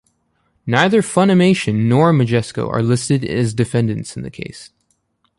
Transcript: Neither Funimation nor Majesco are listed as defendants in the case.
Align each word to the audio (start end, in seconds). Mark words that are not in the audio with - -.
Neither 0.65 1.03
Funimation 1.03 1.85
nor 1.85 2.11
Majesco 2.11 2.67
are 2.67 2.81
listed 2.81 3.23
as 3.23 3.53
defendants 3.53 4.17
in 4.17 4.23
the 4.23 4.31
case. 4.31 4.71